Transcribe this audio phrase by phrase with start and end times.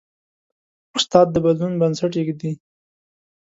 [0.97, 2.51] استاد د بدلون بنسټ ایږدي.